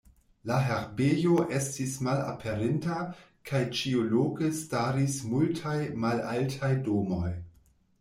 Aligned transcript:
La 0.51 0.55
herbejo 0.69 1.35
estis 1.57 1.93
malaperinta, 2.07 2.97
kaj 3.51 3.63
ĉiuloke 3.83 4.53
staris 4.65 5.23
multaj 5.37 5.79
malaltaj 6.07 6.77
domoj. 6.93 7.37